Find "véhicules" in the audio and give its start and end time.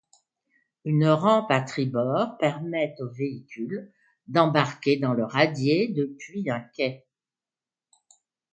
3.11-3.91